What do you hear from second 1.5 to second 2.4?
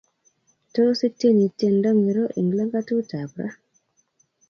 tyendo ingire